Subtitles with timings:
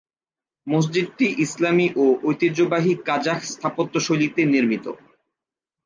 [0.67, 4.85] মসজিদটি ইসলামি ও ঐতিহ্যবাহী কাজাখ স্থাপত্যশৈলীতে নির্মিত।